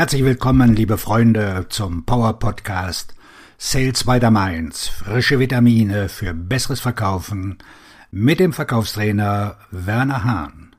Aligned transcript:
Herzlich 0.00 0.24
willkommen, 0.24 0.74
liebe 0.74 0.96
Freunde, 0.96 1.66
zum 1.68 2.06
Power 2.06 2.38
Podcast 2.38 3.14
Sales 3.58 4.04
by 4.04 4.18
the 4.18 4.30
Mainz. 4.30 4.88
Frische 4.88 5.38
Vitamine 5.38 6.08
für 6.08 6.32
besseres 6.32 6.80
Verkaufen 6.80 7.58
mit 8.10 8.40
dem 8.40 8.54
Verkaufstrainer 8.54 9.58
Werner 9.70 10.24
Hahn. 10.24 10.74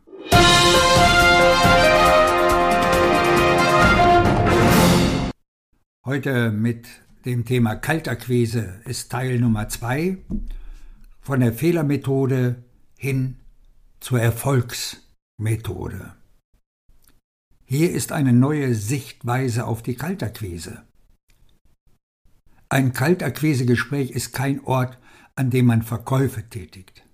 Heute 6.03 6.49
mit 6.51 6.87
dem 7.23 7.45
Thema 7.45 7.75
Kaltakquise 7.75 8.81
ist 8.85 9.11
Teil 9.11 9.39
Nummer 9.39 9.69
zwei 9.69 10.17
von 11.19 11.41
der 11.41 11.53
Fehlermethode 11.53 12.63
hin 12.97 13.35
zur 13.99 14.19
Erfolgsmethode. 14.19 16.15
Hier 17.73 17.91
ist 17.91 18.11
eine 18.11 18.33
neue 18.33 18.75
Sichtweise 18.75 19.65
auf 19.65 19.81
die 19.81 19.95
Kaltakquise. 19.95 20.83
Ein 22.67 22.91
Kaltakquisegespräch 22.91 24.11
ist 24.11 24.33
kein 24.33 24.59
Ort, 24.65 24.99
an 25.35 25.51
dem 25.51 25.67
man 25.67 25.81
Verkäufe 25.81 26.49
tätigt. 26.49 27.05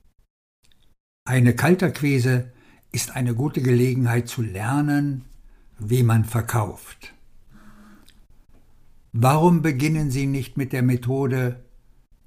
Eine 1.26 1.54
Kaltakquise 1.56 2.52
ist 2.92 3.16
eine 3.16 3.36
gute 3.36 3.62
Gelegenheit 3.62 4.30
zu 4.30 4.42
lernen, 4.42 5.26
wie 5.78 6.02
man 6.02 6.26
verkauft. 6.26 7.14
Warum 9.12 9.62
beginnen 9.62 10.10
Sie 10.10 10.26
nicht 10.26 10.58
mit 10.58 10.74
der 10.74 10.82
Methode 10.82 11.64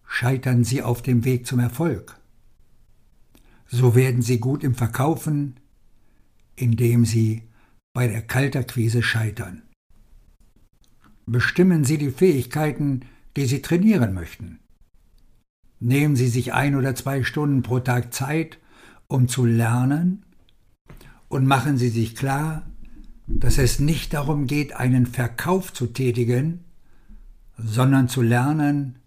Scheitern 0.06 0.62
Sie 0.62 0.84
auf 0.84 1.02
dem 1.02 1.24
Weg 1.24 1.48
zum 1.48 1.58
Erfolg? 1.58 2.16
So 3.66 3.96
werden 3.96 4.22
Sie 4.22 4.38
gut 4.38 4.62
im 4.62 4.76
Verkaufen, 4.76 5.58
indem 6.54 7.04
Sie 7.04 7.49
bei 7.92 8.06
der 8.06 8.22
Kaltakquise 8.22 9.02
scheitern. 9.02 9.62
Bestimmen 11.26 11.84
Sie 11.84 11.98
die 11.98 12.10
Fähigkeiten, 12.10 13.02
die 13.36 13.46
Sie 13.46 13.62
trainieren 13.62 14.14
möchten. 14.14 14.60
Nehmen 15.80 16.16
Sie 16.16 16.28
sich 16.28 16.52
ein 16.52 16.74
oder 16.74 16.94
zwei 16.94 17.22
Stunden 17.24 17.62
pro 17.62 17.80
Tag 17.80 18.12
Zeit, 18.12 18.58
um 19.08 19.28
zu 19.28 19.44
lernen, 19.44 20.24
und 21.28 21.46
machen 21.46 21.78
Sie 21.78 21.90
sich 21.90 22.16
klar, 22.16 22.68
dass 23.26 23.58
es 23.58 23.78
nicht 23.78 24.14
darum 24.14 24.46
geht, 24.46 24.74
einen 24.74 25.06
Verkauf 25.06 25.72
zu 25.72 25.86
tätigen, 25.86 26.64
sondern 27.56 28.08
zu 28.08 28.22
lernen, 28.22 28.98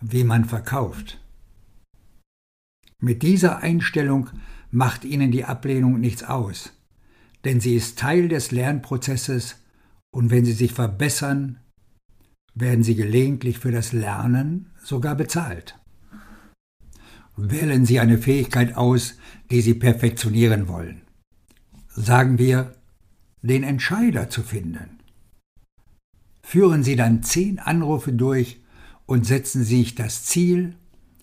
wie 0.00 0.24
man 0.24 0.46
verkauft. 0.46 1.20
Mit 2.98 3.22
dieser 3.22 3.58
Einstellung 3.58 4.30
macht 4.70 5.04
Ihnen 5.04 5.30
die 5.30 5.44
Ablehnung 5.44 6.00
nichts 6.00 6.22
aus 6.22 6.72
denn 7.44 7.60
sie 7.60 7.74
ist 7.74 7.98
Teil 7.98 8.28
des 8.28 8.50
Lernprozesses 8.50 9.56
und 10.10 10.30
wenn 10.30 10.44
sie 10.44 10.52
sich 10.52 10.72
verbessern, 10.72 11.58
werden 12.54 12.84
sie 12.84 12.94
gelegentlich 12.94 13.58
für 13.58 13.72
das 13.72 13.92
Lernen 13.92 14.70
sogar 14.82 15.14
bezahlt. 15.14 15.78
Wählen 17.36 17.86
Sie 17.86 17.98
eine 17.98 18.18
Fähigkeit 18.18 18.76
aus, 18.76 19.14
die 19.50 19.62
Sie 19.62 19.74
perfektionieren 19.74 20.68
wollen. 20.68 21.02
Sagen 21.88 22.38
wir, 22.38 22.74
den 23.40 23.62
Entscheider 23.62 24.28
zu 24.28 24.42
finden. 24.42 25.00
Führen 26.42 26.82
Sie 26.82 26.96
dann 26.96 27.22
zehn 27.22 27.58
Anrufe 27.58 28.12
durch 28.12 28.62
und 29.06 29.26
setzen 29.26 29.64
Sie 29.64 29.78
sich 29.78 29.94
das 29.94 30.24
Ziel, 30.24 30.76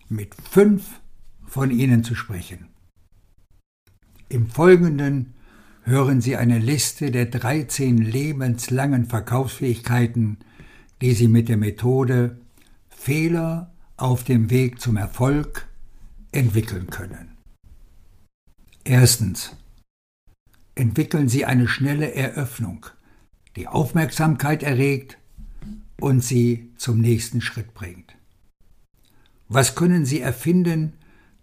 mit 0.09 0.33
fünf 0.33 1.00
von 1.45 1.70
ihnen 1.70 2.04
zu 2.04 2.16
sprechen. 2.16 2.67
Im 4.30 4.48
Folgenden 4.48 5.33
hören 5.83 6.22
Sie 6.22 6.35
eine 6.35 6.59
Liste 6.59 7.11
der 7.11 7.25
13 7.25 7.97
lebenslangen 7.97 9.05
Verkaufsfähigkeiten, 9.05 10.38
die 11.02 11.13
Sie 11.13 11.27
mit 11.27 11.49
der 11.49 11.58
Methode 11.58 12.38
Fehler 12.89 13.71
auf 13.97 14.23
dem 14.23 14.49
Weg 14.49 14.80
zum 14.80 14.98
Erfolg 14.98 15.67
entwickeln 16.31 16.87
können. 16.87 17.37
Erstens. 18.83 19.55
Entwickeln 20.76 21.27
Sie 21.27 21.45
eine 21.45 21.67
schnelle 21.67 22.14
Eröffnung, 22.14 22.86
die 23.55 23.67
Aufmerksamkeit 23.67 24.64
erregt 24.64 25.17
und 25.99 26.23
Sie 26.23 26.71
zum 26.77 27.02
nächsten 27.02 27.42
Schritt 27.42 27.73
bringt. 27.73 28.15
Was 29.49 29.75
können 29.75 30.05
Sie 30.05 30.21
erfinden, 30.21 30.93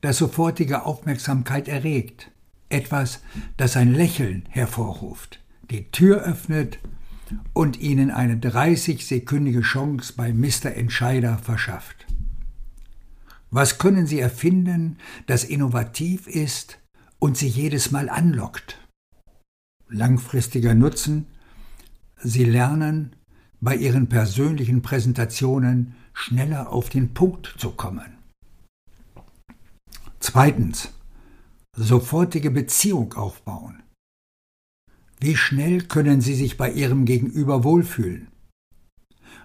das 0.01 0.19
sofortige 0.19 0.87
Aufmerksamkeit 0.87 1.69
erregt? 1.69 2.31
Etwas, 2.69 3.21
das 3.57 3.77
ein 3.77 3.93
Lächeln 3.95 4.45
hervorruft, 4.49 5.41
die 5.71 5.91
Tür 5.91 6.23
öffnet 6.23 6.79
und 7.53 7.79
Ihnen 7.79 8.11
eine 8.11 8.37
30-sekündige 8.37 9.63
Chance 9.63 10.15
bei 10.17 10.33
Mr. 10.33 10.75
Entscheider 10.75 11.39
verschafft. 11.39 12.07
Was 13.51 13.79
können 13.79 14.07
Sie 14.07 14.21
erfinden, 14.21 14.99
das 15.27 15.45
innovativ 15.45 16.27
ist 16.27 16.79
und 17.19 17.37
Sie 17.37 17.49
jedes 17.49 17.91
Mal 17.91 18.09
anlockt? 18.09 18.79
Langfristiger 19.89 20.75
Nutzen. 20.75 21.27
Sie 22.17 22.45
lernen, 22.45 23.15
bei 23.61 23.77
Ihren 23.77 24.09
persönlichen 24.09 24.83
Präsentationen 24.83 25.95
schneller 26.13 26.71
auf 26.71 26.89
den 26.89 27.15
Punkt 27.15 27.55
zu 27.59 27.71
kommen. 27.71 28.19
Zweitens 30.21 30.91
sofortige 31.77 32.51
Beziehung 32.51 33.13
aufbauen? 33.15 33.83
Wie 35.21 35.37
schnell 35.37 35.83
können 35.83 36.21
Sie 36.21 36.35
sich 36.35 36.57
bei 36.57 36.71
Ihrem 36.73 37.05
Gegenüber 37.05 37.65
wohlfühlen? 37.65 38.29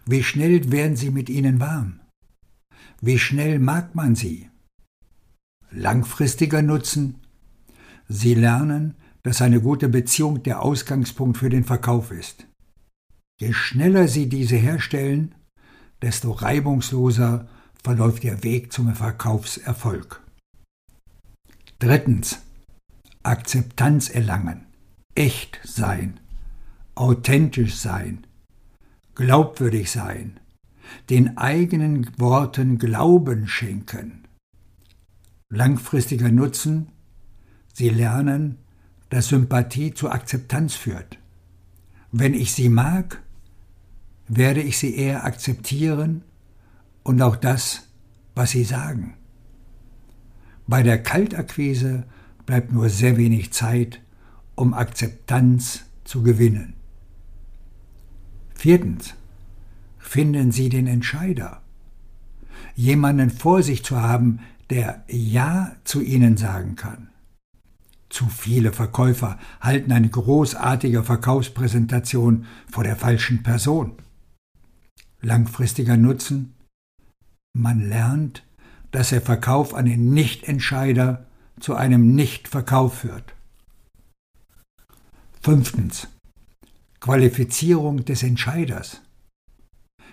Wie 0.06 0.24
schnell 0.24 0.72
werden 0.72 0.96
Sie 0.96 1.12
mit 1.12 1.30
ihnen 1.30 1.60
warm? 1.60 2.00
Wie 3.02 3.20
schnell 3.20 3.60
mag 3.60 3.96
man 3.96 4.16
sie? 4.16 4.50
Langfristiger 5.72 6.62
Nutzen? 6.62 7.16
Sie 8.08 8.34
lernen, 8.34 8.96
dass 9.24 9.42
eine 9.42 9.62
gute 9.62 9.90
Beziehung 9.90 10.44
der 10.44 10.62
Ausgangspunkt 10.62 11.38
für 11.38 11.50
den 11.50 11.64
Verkauf 11.64 12.12
ist. 12.12 12.48
Je 13.40 13.54
schneller 13.54 14.08
Sie 14.08 14.28
diese 14.28 14.56
herstellen, 14.56 15.36
desto 16.02 16.32
reibungsloser 16.32 17.48
verläuft 17.84 18.24
der 18.24 18.44
Weg 18.44 18.72
zum 18.72 18.94
Verkaufserfolg. 18.94 20.22
Drittens. 21.82 22.38
Akzeptanz 23.24 24.12
erlangen. 24.12 24.68
Echt 25.16 25.60
sein. 25.64 26.20
Authentisch 26.94 27.76
sein. 27.76 28.28
Glaubwürdig 29.16 29.90
sein. 29.90 30.40
Den 31.10 31.40
eigenen 31.40 32.12
Worten 32.20 32.78
Glauben 32.78 33.48
schenken. 33.48 34.28
Langfristiger 35.50 36.32
Nutzen. 36.32 36.90
Sie 37.74 37.90
lernen, 37.90 38.60
dass 39.10 39.30
Sympathie 39.30 39.92
zu 39.92 40.12
Akzeptanz 40.12 40.76
führt. 40.76 41.18
Wenn 42.12 42.36
ich 42.36 42.54
sie 42.54 42.70
mag, 42.70 43.24
werde 44.28 44.62
ich 44.62 44.78
sie 44.78 44.96
eher 44.96 45.26
akzeptieren 45.26 46.26
und 47.02 47.24
auch 47.24 47.38
das, 47.38 47.88
was 48.36 48.52
sie 48.52 48.66
sagen. 48.66 49.16
Bei 50.72 50.84
der 50.84 51.04
Kaltakquise 51.04 52.06
bleibt 52.46 52.72
nur 52.72 52.88
sehr 52.88 53.18
wenig 53.18 53.52
Zeit, 53.52 54.00
um 54.56 54.74
Akzeptanz 54.74 55.82
zu 56.06 56.24
gewinnen. 56.24 56.76
Viertens. 58.56 59.16
Finden 60.00 60.54
Sie 60.54 60.70
den 60.70 60.88
Entscheider. 60.88 61.62
Jemanden 62.74 63.32
vor 63.32 63.64
sich 63.64 63.84
zu 63.84 64.00
haben, 64.00 64.40
der 64.70 65.04
Ja 65.10 65.76
zu 65.84 66.00
Ihnen 66.00 66.38
sagen 66.38 66.78
kann. 66.78 67.10
Zu 68.08 68.28
viele 68.28 68.72
Verkäufer 68.72 69.38
halten 69.60 69.92
eine 69.92 70.08
großartige 70.08 71.04
Verkaufspräsentation 71.04 72.46
vor 72.72 72.86
der 72.86 72.96
falschen 72.96 73.44
Person. 73.44 73.98
Langfristiger 75.20 75.98
Nutzen? 75.98 76.54
Man 77.52 77.90
lernt, 77.90 78.46
dass 78.92 79.10
der 79.10 79.22
Verkauf 79.22 79.74
an 79.74 79.86
den 79.86 80.14
Nichtentscheider 80.14 81.26
zu 81.60 81.76
einem 81.76 82.14
Nichtverkauf 82.16 83.00
führt. 83.00 83.34
Fünftens. 85.42 86.08
Qualifizierung 87.00 88.06
des 88.06 88.22
Entscheiders. 88.22 89.02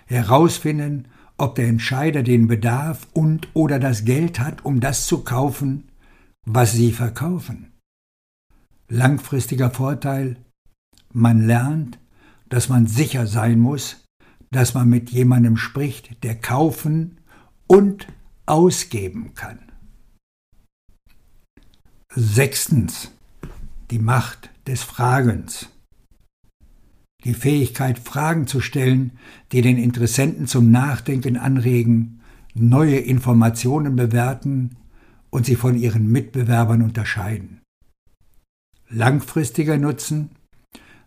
Herausfinden, 0.07 1.07
ob 1.37 1.55
der 1.55 1.67
Entscheider 1.67 2.23
den 2.23 2.47
Bedarf 2.47 3.07
und 3.13 3.47
oder 3.53 3.79
das 3.79 4.05
Geld 4.05 4.39
hat, 4.39 4.65
um 4.65 4.79
das 4.79 5.05
zu 5.05 5.23
kaufen, 5.23 5.89
was 6.45 6.71
Sie 6.71 6.91
verkaufen. 6.91 7.71
Langfristiger 8.87 9.69
Vorteil. 9.69 10.37
Man 11.13 11.45
lernt, 11.45 11.99
dass 12.49 12.69
man 12.69 12.87
sicher 12.87 13.27
sein 13.27 13.59
muss, 13.59 14.03
dass 14.51 14.73
man 14.73 14.89
mit 14.89 15.11
jemandem 15.11 15.57
spricht, 15.57 16.23
der 16.23 16.35
kaufen 16.35 17.19
und 17.67 18.07
ausgeben 18.49 19.33
kann. 19.35 19.59
Sechstens. 22.13 23.11
Die 23.91 23.99
Macht 23.99 24.49
des 24.67 24.83
Fragens. 24.83 25.69
die 27.25 27.33
Fähigkeit, 27.33 27.99
Fragen 27.99 28.47
zu 28.47 28.61
stellen, 28.61 29.11
die 29.51 29.61
den 29.61 29.77
Interessenten 29.77 30.47
zum 30.47 30.71
Nachdenken 30.71 31.35
anregen, 31.35 32.21
neue 32.53 32.97
Informationen 32.97 33.97
bewerten 33.97 34.77
und 35.29 35.45
sie 35.45 35.57
von 35.57 35.77
ihren 35.77 36.09
Mitbewerbern 36.09 36.81
unterscheiden. 36.81 37.59
Langfristiger 38.89 39.77
Nutzen 39.77 40.29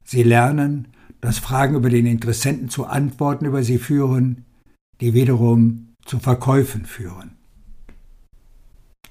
Sie 0.05 0.23
lernen, 0.23 0.89
dass 1.21 1.39
Fragen 1.39 1.77
über 1.77 1.89
den 1.89 2.07
Interessenten 2.07 2.69
zu 2.69 2.87
Antworten 2.87 3.47
über 3.47 3.63
sie 3.63 3.79
führen, 3.79 4.45
die 5.01 5.15
wiederum 5.15 5.92
zu 6.05 6.19
Verkäufen 6.19 6.87
führen. 6.87 7.37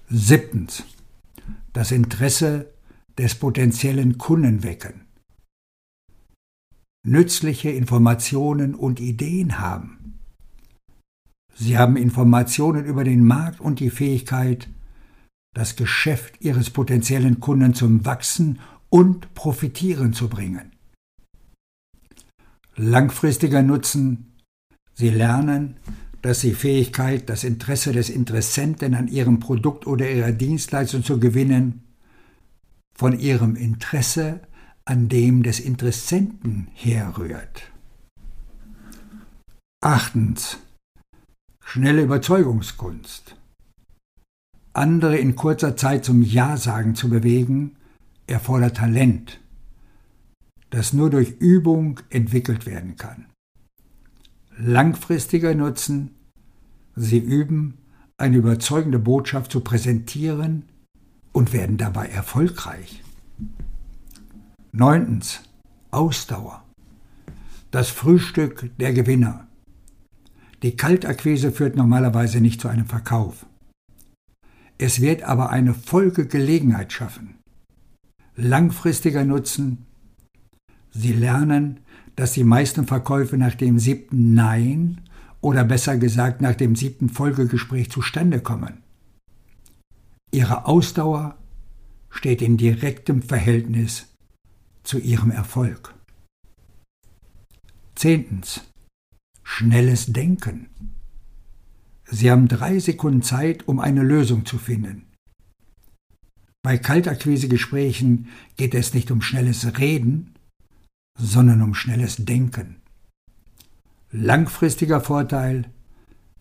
Siebtens. 0.09 0.83
Das 1.73 1.91
Interesse 1.91 2.73
des 3.17 3.35
potenziellen 3.35 4.17
Kunden 4.17 4.63
wecken. 4.63 5.05
Nützliche 7.03 7.69
Informationen 7.69 8.75
und 8.75 8.99
Ideen 8.99 9.59
haben. 9.59 10.19
Sie 11.55 11.77
haben 11.77 11.95
Informationen 11.95 12.85
über 12.85 13.03
den 13.03 13.25
Markt 13.25 13.59
und 13.59 13.79
die 13.79 13.89
Fähigkeit, 13.89 14.67
das 15.53 15.75
Geschäft 15.75 16.41
ihres 16.41 16.69
potenziellen 16.69 17.39
Kunden 17.39 17.73
zum 17.73 18.05
Wachsen 18.05 18.59
und 18.89 19.33
Profitieren 19.33 20.13
zu 20.13 20.27
bringen. 20.27 20.71
Langfristiger 22.75 23.61
Nutzen. 23.61 24.33
Sie 24.93 25.09
lernen, 25.09 25.77
dass 26.21 26.41
die 26.41 26.53
Fähigkeit, 26.53 27.29
das 27.29 27.43
Interesse 27.43 27.91
des 27.91 28.09
Interessenten 28.09 28.93
an 28.93 29.07
ihrem 29.07 29.39
Produkt 29.39 29.87
oder 29.87 30.09
ihrer 30.09 30.31
Dienstleistung 30.31 31.03
zu 31.03 31.19
gewinnen, 31.19 31.83
von 32.95 33.17
ihrem 33.17 33.55
Interesse 33.55 34.41
an 34.85 35.09
dem 35.09 35.43
des 35.43 35.59
Interessenten 35.59 36.67
herrührt. 36.73 37.71
Achtens. 39.83 40.59
Schnelle 41.63 42.03
Überzeugungskunst. 42.03 43.35
Andere 44.73 45.17
in 45.17 45.35
kurzer 45.35 45.75
Zeit 45.75 46.05
zum 46.05 46.21
Ja-Sagen 46.21 46.95
zu 46.95 47.09
bewegen, 47.09 47.77
erfordert 48.27 48.77
Talent, 48.77 49.39
das 50.69 50.93
nur 50.93 51.09
durch 51.09 51.31
Übung 51.39 51.99
entwickelt 52.09 52.65
werden 52.65 52.95
kann. 52.95 53.30
Langfristiger 54.57 55.55
Nutzen, 55.55 56.11
Sie 56.95 57.19
üben, 57.19 57.77
eine 58.17 58.37
überzeugende 58.37 58.99
Botschaft 58.99 59.51
zu 59.51 59.61
präsentieren 59.61 60.63
und 61.31 61.53
werden 61.53 61.77
dabei 61.77 62.07
erfolgreich. 62.07 63.01
Neuntens. 64.71 65.41
Ausdauer. 65.89 66.63
Das 67.71 67.89
Frühstück 67.89 68.71
der 68.77 68.93
Gewinner. 68.93 69.47
Die 70.63 70.77
Kaltakquise 70.77 71.51
führt 71.51 71.75
normalerweise 71.75 72.39
nicht 72.39 72.61
zu 72.61 72.69
einem 72.69 72.85
Verkauf. 72.85 73.45
Es 74.77 75.01
wird 75.01 75.23
aber 75.23 75.49
eine 75.49 75.73
Folgegelegenheit 75.73 76.93
schaffen. 76.93 77.35
Langfristiger 78.35 79.25
Nutzen 79.25 79.85
Sie 80.91 81.13
lernen, 81.13 81.79
dass 82.15 82.33
die 82.33 82.43
meisten 82.43 82.85
Verkäufe 82.85 83.37
nach 83.37 83.55
dem 83.55 83.79
siebten 83.79 84.33
Nein 84.33 85.01
oder 85.41 85.63
besser 85.63 85.97
gesagt 85.97 86.41
nach 86.41 86.55
dem 86.55 86.75
siebten 86.75 87.09
Folgegespräch 87.09 87.89
zustande 87.89 88.39
kommen. 88.39 88.83
Ihre 90.31 90.65
Ausdauer 90.65 91.37
steht 92.09 92.41
in 92.41 92.57
direktem 92.57 93.21
Verhältnis 93.21 94.07
zu 94.83 94.99
ihrem 94.99 95.31
Erfolg. 95.31 95.93
Zehntens. 97.95 98.61
Schnelles 99.43 100.13
Denken. 100.13 100.69
Sie 102.05 102.31
haben 102.31 102.47
drei 102.47 102.79
Sekunden 102.79 103.21
Zeit, 103.21 103.67
um 103.67 103.79
eine 103.79 104.03
Lösung 104.03 104.45
zu 104.45 104.57
finden. 104.57 105.07
Bei 106.63 106.77
Kaltakquise-Gesprächen 106.77 108.27
geht 108.55 108.75
es 108.75 108.93
nicht 108.93 109.11
um 109.11 109.21
schnelles 109.21 109.77
Reden, 109.77 110.35
sondern 111.21 111.61
um 111.61 111.73
schnelles 111.73 112.17
Denken. 112.17 112.77
Langfristiger 114.11 115.01
Vorteil, 115.01 115.65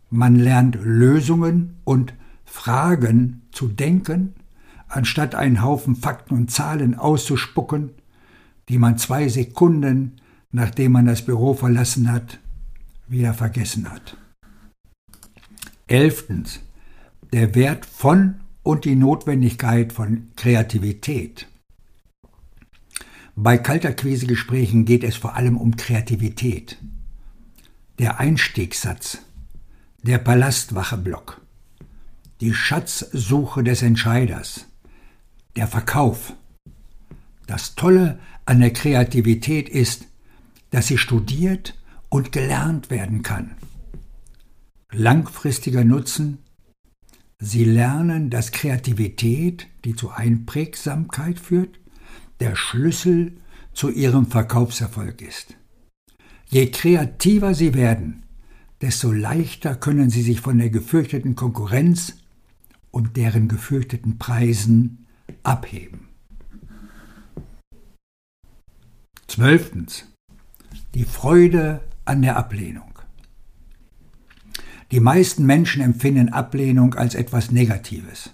man 0.08 0.34
lernt 0.34 0.76
Lösungen 0.82 1.76
und 1.84 2.14
Fragen 2.44 3.42
zu 3.52 3.68
denken, 3.68 4.34
anstatt 4.88 5.34
einen 5.34 5.62
Haufen 5.62 5.94
Fakten 5.94 6.34
und 6.34 6.50
Zahlen 6.50 6.96
auszuspucken, 6.96 7.90
die 8.68 8.78
man 8.78 8.98
zwei 8.98 9.28
Sekunden, 9.28 10.16
nachdem 10.50 10.92
man 10.92 11.06
das 11.06 11.24
Büro 11.24 11.54
verlassen 11.54 12.10
hat, 12.10 12.40
wieder 13.06 13.34
vergessen 13.34 13.90
hat. 13.90 14.16
Elftens. 15.86 16.60
Der 17.32 17.54
Wert 17.54 17.86
von 17.86 18.40
und 18.62 18.84
die 18.84 18.96
Notwendigkeit 18.96 19.92
von 19.92 20.28
Kreativität. 20.34 21.46
Bei 23.42 23.56
Kaltakquise-Gesprächen 23.56 24.84
geht 24.84 25.02
es 25.02 25.16
vor 25.16 25.34
allem 25.34 25.56
um 25.56 25.74
Kreativität. 25.74 26.76
Der 27.98 28.20
Einstiegssatz, 28.20 29.22
der 30.02 30.18
Palastwache-Block, 30.18 31.40
die 32.42 32.52
Schatzsuche 32.52 33.64
des 33.64 33.80
Entscheiders, 33.80 34.66
der 35.56 35.68
Verkauf. 35.68 36.34
Das 37.46 37.76
Tolle 37.76 38.18
an 38.44 38.60
der 38.60 38.74
Kreativität 38.74 39.70
ist, 39.70 40.04
dass 40.68 40.88
sie 40.88 40.98
studiert 40.98 41.78
und 42.10 42.32
gelernt 42.32 42.90
werden 42.90 43.22
kann. 43.22 43.52
Langfristiger 44.92 45.82
Nutzen. 45.82 46.40
Sie 47.38 47.64
lernen, 47.64 48.28
dass 48.28 48.52
Kreativität, 48.52 49.66
die 49.86 49.96
zu 49.96 50.10
Einprägsamkeit 50.10 51.40
führt, 51.40 51.79
der 52.40 52.56
Schlüssel 52.56 53.32
zu 53.72 53.90
ihrem 53.90 54.26
Verkaufserfolg 54.26 55.22
ist. 55.22 55.56
Je 56.48 56.70
kreativer 56.70 57.54
sie 57.54 57.74
werden, 57.74 58.24
desto 58.80 59.12
leichter 59.12 59.74
können 59.74 60.10
sie 60.10 60.22
sich 60.22 60.40
von 60.40 60.58
der 60.58 60.70
gefürchteten 60.70 61.36
Konkurrenz 61.36 62.14
und 62.90 63.16
deren 63.16 63.46
gefürchteten 63.46 64.18
Preisen 64.18 65.06
abheben. 65.42 66.08
Zwölftens. 69.26 70.06
Die 70.94 71.04
Freude 71.04 71.82
an 72.04 72.22
der 72.22 72.36
Ablehnung. 72.36 72.98
Die 74.90 74.98
meisten 74.98 75.46
Menschen 75.46 75.82
empfinden 75.82 76.30
Ablehnung 76.30 76.94
als 76.94 77.14
etwas 77.14 77.52
Negatives. 77.52 78.30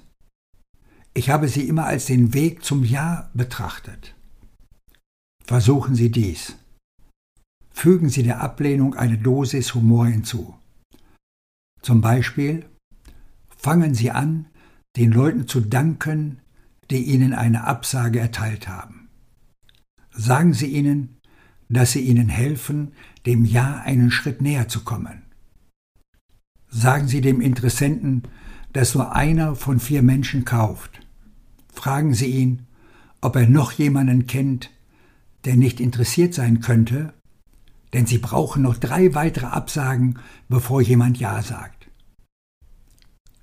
Ich 1.16 1.30
habe 1.30 1.48
sie 1.48 1.66
immer 1.66 1.86
als 1.86 2.04
den 2.04 2.34
Weg 2.34 2.62
zum 2.62 2.84
Ja 2.84 3.30
betrachtet. 3.32 4.14
Versuchen 5.46 5.94
Sie 5.94 6.10
dies. 6.10 6.56
Fügen 7.70 8.10
Sie 8.10 8.22
der 8.22 8.42
Ablehnung 8.42 8.94
eine 8.94 9.16
Dosis 9.16 9.74
Humor 9.74 10.08
hinzu. 10.08 10.54
Zum 11.80 12.02
Beispiel 12.02 12.66
fangen 13.56 13.94
Sie 13.94 14.10
an, 14.10 14.44
den 14.96 15.10
Leuten 15.10 15.48
zu 15.48 15.60
danken, 15.60 16.40
die 16.90 17.04
Ihnen 17.04 17.32
eine 17.32 17.64
Absage 17.64 18.20
erteilt 18.20 18.68
haben. 18.68 19.08
Sagen 20.10 20.52
Sie 20.52 20.66
ihnen, 20.66 21.16
dass 21.70 21.92
Sie 21.92 22.00
ihnen 22.00 22.28
helfen, 22.28 22.92
dem 23.24 23.46
Ja 23.46 23.80
einen 23.80 24.10
Schritt 24.10 24.42
näher 24.42 24.68
zu 24.68 24.84
kommen. 24.84 25.22
Sagen 26.68 27.08
Sie 27.08 27.22
dem 27.22 27.40
Interessenten, 27.40 28.24
dass 28.74 28.94
nur 28.94 29.16
einer 29.16 29.56
von 29.56 29.80
vier 29.80 30.02
Menschen 30.02 30.44
kauft. 30.44 31.05
Fragen 31.76 32.14
Sie 32.14 32.26
ihn, 32.26 32.66
ob 33.20 33.36
er 33.36 33.48
noch 33.48 33.70
jemanden 33.70 34.26
kennt, 34.26 34.70
der 35.44 35.56
nicht 35.56 35.78
interessiert 35.78 36.34
sein 36.34 36.60
könnte, 36.60 37.12
denn 37.92 38.06
Sie 38.06 38.18
brauchen 38.18 38.62
noch 38.62 38.76
drei 38.76 39.14
weitere 39.14 39.46
Absagen, 39.46 40.18
bevor 40.48 40.80
jemand 40.80 41.18
Ja 41.18 41.42
sagt. 41.42 41.88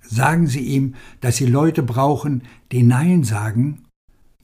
Sagen 0.02 0.48
Sie 0.48 0.60
ihm, 0.60 0.96
dass 1.22 1.38
Sie 1.38 1.46
Leute 1.46 1.84
brauchen, 1.84 2.42
die 2.72 2.84
Nein 2.84 3.24
sagen, 3.24 3.86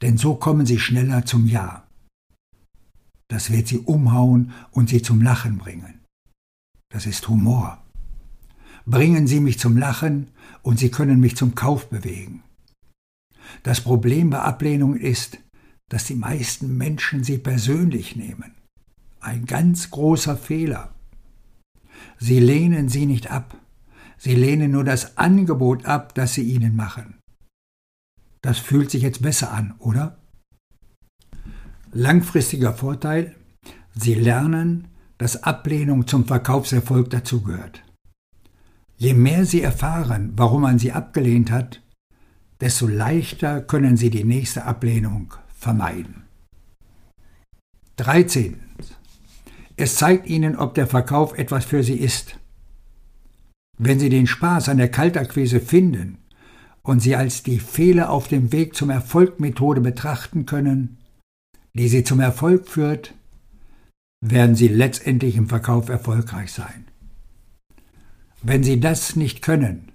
denn 0.02 0.18
so 0.18 0.36
kommen 0.36 0.66
Sie 0.66 0.80
schneller 0.80 1.26
zum 1.26 1.48
Ja. 1.48 1.84
Das 3.28 3.52
wird 3.52 3.68
Sie 3.68 3.80
umhauen 3.80 4.52
und 4.72 4.90
Sie 4.90 5.02
zum 5.02 5.22
Lachen 5.22 5.58
bringen. 5.58 6.00
Das 6.90 7.06
ist 7.06 7.28
Humor. 7.28 7.84
Bringen 8.86 9.28
Sie 9.28 9.40
mich 9.40 9.60
zum 9.60 9.78
Lachen 9.78 10.30
und 10.62 10.80
Sie 10.80 10.90
können 10.90 11.20
mich 11.20 11.36
zum 11.36 11.54
Kauf 11.54 11.90
bewegen. 11.90 12.44
Das 13.64 13.82
Problem 13.82 14.30
bei 14.30 14.40
Ablehnung 14.40 14.96
ist, 14.96 15.40
dass 15.90 16.06
die 16.06 16.16
meisten 16.16 16.78
Menschen 16.78 17.24
sie 17.24 17.38
persönlich 17.38 18.16
nehmen. 18.16 18.54
Ein 19.20 19.46
ganz 19.46 19.90
großer 19.90 20.38
Fehler. 20.38 20.94
Sie 22.18 22.40
lehnen 22.40 22.90
sie 22.90 23.06
nicht 23.06 23.32
ab, 23.32 23.58
sie 24.18 24.36
lehnen 24.36 24.72
nur 24.72 24.84
das 24.84 25.18
Angebot 25.18 25.86
ab, 25.86 26.14
das 26.16 26.34
sie 26.34 26.44
ihnen 26.44 26.76
machen. 26.76 27.16
Das 28.42 28.58
fühlt 28.58 28.90
sich 28.92 29.02
jetzt 29.02 29.22
besser 29.22 29.52
an, 29.52 29.76
oder? 29.80 30.18
Langfristiger 31.92 32.74
Vorteil, 32.74 33.36
Sie 33.96 34.14
lernen, 34.14 34.88
dass 35.18 35.44
Ablehnung 35.44 36.08
zum 36.08 36.26
Verkaufserfolg 36.26 37.10
dazugehört. 37.10 37.84
Je 38.98 39.14
mehr 39.14 39.46
Sie 39.46 39.62
erfahren, 39.62 40.34
warum 40.36 40.62
man 40.62 40.80
Sie 40.80 40.92
abgelehnt 40.92 41.52
hat, 41.52 41.82
desto 42.62 42.88
leichter 42.88 43.62
können 43.62 43.98
Sie 43.98 44.10
die 44.10 44.24
nächste 44.24 44.66
Ablehnung 44.66 45.34
vermeiden. 45.58 46.24
13. 47.98 48.60
Es 49.76 49.96
zeigt 49.96 50.28
Ihnen, 50.28 50.56
ob 50.56 50.74
der 50.76 50.88
Verkauf 50.88 51.38
etwas 51.38 51.66
für 51.66 51.84
Sie 51.84 51.98
ist. 51.98 52.38
Wenn 53.78 54.00
Sie 54.00 54.10
den 54.10 54.28
Spaß 54.28 54.70
an 54.70 54.78
der 54.78 54.92
Kaltakquise 54.92 55.60
finden 55.60 56.18
und 56.90 57.02
sie 57.02 57.16
als 57.16 57.44
die 57.44 57.60
Fehler 57.60 58.10
auf 58.10 58.28
dem 58.28 58.52
Weg 58.52 58.76
zum 58.76 58.90
Erfolg 58.90 59.40
Methode 59.40 59.80
betrachten 59.80 60.46
können, 60.46 60.98
die 61.74 61.88
sie 61.88 62.04
zum 62.04 62.20
Erfolg 62.20 62.68
führt, 62.68 63.14
werden 64.22 64.56
sie 64.56 64.68
letztendlich 64.68 65.36
im 65.36 65.48
Verkauf 65.48 65.90
erfolgreich 65.90 66.52
sein. 66.52 66.86
Wenn 68.42 68.64
sie 68.64 68.80
das 68.80 69.16
nicht 69.16 69.42
können, 69.42 69.92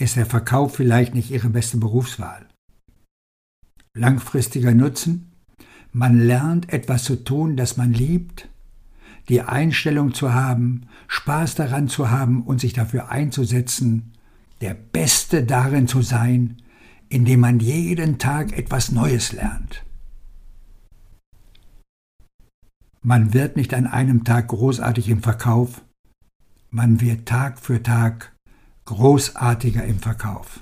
ist 0.00 0.16
der 0.16 0.26
Verkauf 0.26 0.74
vielleicht 0.74 1.14
nicht 1.14 1.30
ihre 1.30 1.50
beste 1.50 1.76
Berufswahl. 1.76 2.46
Langfristiger 3.94 4.74
Nutzen? 4.74 5.32
Man 5.92 6.18
lernt 6.18 6.72
etwas 6.72 7.04
zu 7.04 7.16
tun, 7.24 7.56
das 7.56 7.76
man 7.76 7.92
liebt, 7.92 8.48
die 9.28 9.42
Einstellung 9.42 10.14
zu 10.14 10.32
haben, 10.32 10.86
Spaß 11.08 11.56
daran 11.56 11.88
zu 11.88 12.10
haben 12.10 12.42
und 12.42 12.60
sich 12.60 12.72
dafür 12.72 13.10
einzusetzen, 13.10 14.12
der 14.60 14.74
Beste 14.74 15.44
darin 15.44 15.88
zu 15.88 16.02
sein, 16.02 16.62
indem 17.08 17.40
man 17.40 17.60
jeden 17.60 18.18
Tag 18.18 18.56
etwas 18.56 18.92
Neues 18.92 19.32
lernt. 19.32 19.84
Man 23.02 23.32
wird 23.34 23.56
nicht 23.56 23.74
an 23.74 23.86
einem 23.86 24.24
Tag 24.24 24.48
großartig 24.48 25.08
im 25.08 25.22
Verkauf, 25.22 25.82
man 26.70 27.00
wird 27.00 27.26
Tag 27.26 27.58
für 27.58 27.82
Tag 27.82 28.32
großartiger 28.90 29.84
im 29.84 30.00
Verkauf. 30.00 30.60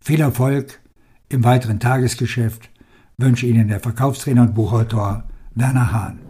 Viel 0.00 0.20
Erfolg 0.20 0.80
im 1.28 1.44
weiteren 1.44 1.78
Tagesgeschäft 1.78 2.68
wünsche 3.16 3.46
Ihnen 3.46 3.68
der 3.68 3.78
Verkaufstrainer 3.78 4.42
und 4.42 4.54
Buchautor 4.54 5.22
Werner 5.54 5.92
Hahn. 5.92 6.29